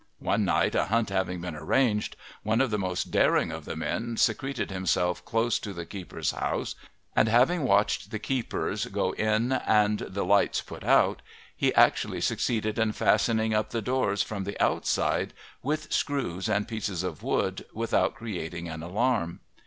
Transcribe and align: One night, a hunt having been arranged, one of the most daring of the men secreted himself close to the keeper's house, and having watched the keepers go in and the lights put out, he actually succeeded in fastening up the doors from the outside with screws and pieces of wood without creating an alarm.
One 0.17 0.43
night, 0.45 0.73
a 0.73 0.85
hunt 0.85 1.09
having 1.11 1.41
been 1.41 1.55
arranged, 1.55 2.15
one 2.41 2.59
of 2.59 2.71
the 2.71 2.79
most 2.79 3.11
daring 3.11 3.51
of 3.51 3.65
the 3.65 3.75
men 3.75 4.17
secreted 4.17 4.71
himself 4.71 5.23
close 5.25 5.59
to 5.59 5.73
the 5.73 5.85
keeper's 5.85 6.31
house, 6.31 6.73
and 7.15 7.27
having 7.29 7.65
watched 7.65 8.09
the 8.09 8.17
keepers 8.17 8.85
go 8.87 9.11
in 9.11 9.51
and 9.51 9.99
the 9.99 10.25
lights 10.25 10.59
put 10.63 10.83
out, 10.83 11.21
he 11.55 11.71
actually 11.75 12.19
succeeded 12.21 12.79
in 12.79 12.93
fastening 12.93 13.53
up 13.53 13.69
the 13.69 13.79
doors 13.83 14.23
from 14.23 14.43
the 14.43 14.59
outside 14.59 15.35
with 15.61 15.93
screws 15.93 16.49
and 16.49 16.67
pieces 16.67 17.03
of 17.03 17.21
wood 17.21 17.63
without 17.71 18.15
creating 18.15 18.67
an 18.67 18.81
alarm. 18.81 19.41